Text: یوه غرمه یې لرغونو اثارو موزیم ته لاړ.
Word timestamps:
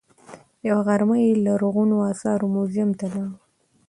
یوه 0.67 0.81
غرمه 0.87 1.17
یې 1.23 1.31
لرغونو 1.45 1.95
اثارو 2.11 2.47
موزیم 2.55 2.89
ته 2.99 3.05
لاړ. 3.13 3.29